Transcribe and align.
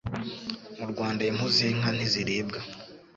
Mu 0.77 0.85
Rwanda 0.91 1.21
impu 1.29 1.45
z'inka 1.55 1.89
ntiziribwa, 1.95 2.59